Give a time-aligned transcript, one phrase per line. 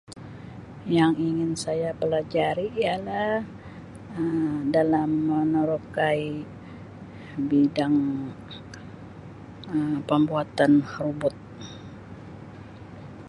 [0.97, 3.33] Yang ingin saya pelajari ialah
[4.19, 6.25] Um dalam menerokai
[7.49, 7.95] bidang
[9.73, 11.35] Um pembuatan robot.